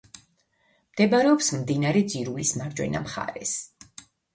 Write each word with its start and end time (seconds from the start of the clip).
მდებარეობს 0.93 1.51
მდინარე 1.59 2.03
ძირულის 2.17 2.59
მარჯვენა 2.59 3.07
მხარეს. 3.09 3.59